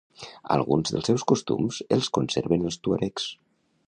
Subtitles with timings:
[0.53, 3.29] Alguns dels seus costums els conserven els tuaregs.